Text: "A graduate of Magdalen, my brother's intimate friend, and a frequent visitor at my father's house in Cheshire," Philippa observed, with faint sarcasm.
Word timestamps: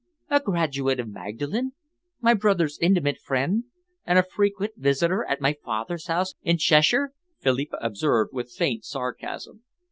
"A 0.31 0.39
graduate 0.39 0.99
of 0.99 1.07
Magdalen, 1.09 1.73
my 2.21 2.33
brother's 2.33 2.79
intimate 2.79 3.19
friend, 3.19 3.65
and 4.03 4.17
a 4.17 4.23
frequent 4.23 4.71
visitor 4.75 5.23
at 5.25 5.41
my 5.41 5.53
father's 5.63 6.07
house 6.07 6.33
in 6.41 6.57
Cheshire," 6.57 7.13
Philippa 7.37 7.77
observed, 7.79 8.33
with 8.33 8.51
faint 8.51 8.83
sarcasm. 8.83 9.61